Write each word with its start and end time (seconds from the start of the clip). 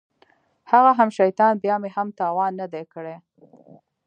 هغه 0.71 0.91
هم 0.99 1.09
شيطان 1.19 1.53
بيا 1.63 1.75
مې 1.81 1.89
هم 1.95 2.07
تاوان 2.19 2.51
نه 2.61 2.65
دى 2.73 2.83
کړى. 2.93 3.15